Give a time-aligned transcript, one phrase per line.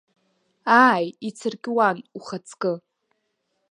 [0.83, 2.73] Ааи, ицыркьуан, ухаҵкы.